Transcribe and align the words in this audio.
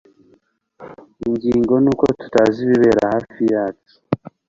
ingingo 1.27 1.73
ni 1.83 1.89
uko 1.93 2.05
tutazi 2.19 2.59
ibibera 2.65 3.01
hafi 3.13 3.41
yacu 3.53 3.95